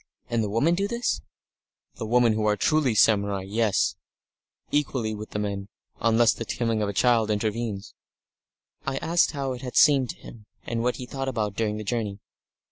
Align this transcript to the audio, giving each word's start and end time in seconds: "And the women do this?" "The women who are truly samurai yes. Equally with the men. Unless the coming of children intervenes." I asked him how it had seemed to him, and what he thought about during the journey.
"And 0.31 0.43
the 0.43 0.49
women 0.49 0.73
do 0.73 0.87
this?" 0.87 1.21
"The 1.97 2.07
women 2.07 2.33
who 2.33 2.47
are 2.47 2.57
truly 2.57 2.95
samurai 2.95 3.43
yes. 3.43 3.97
Equally 4.71 5.13
with 5.13 5.29
the 5.29 5.37
men. 5.37 5.67
Unless 5.99 6.33
the 6.33 6.43
coming 6.45 6.81
of 6.81 6.95
children 6.95 7.31
intervenes." 7.35 7.93
I 8.83 8.97
asked 8.97 9.29
him 9.29 9.35
how 9.39 9.53
it 9.53 9.61
had 9.61 9.75
seemed 9.75 10.09
to 10.09 10.15
him, 10.19 10.47
and 10.65 10.81
what 10.81 10.95
he 10.95 11.05
thought 11.05 11.27
about 11.29 11.55
during 11.55 11.77
the 11.77 11.83
journey. 11.83 12.17